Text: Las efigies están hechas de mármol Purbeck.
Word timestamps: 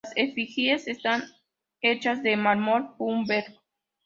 Las 0.03 0.13
efigies 0.15 0.87
están 0.87 1.21
hechas 1.81 2.23
de 2.23 2.35
mármol 2.35 2.95
Purbeck. 2.97 3.53